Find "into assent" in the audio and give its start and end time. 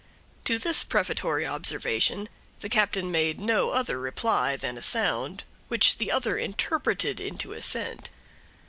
7.19-8.09